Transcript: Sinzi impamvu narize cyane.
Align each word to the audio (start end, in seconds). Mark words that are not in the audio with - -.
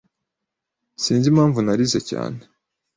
Sinzi 1.03 1.27
impamvu 1.31 1.59
narize 1.61 1.99
cyane. 2.09 2.39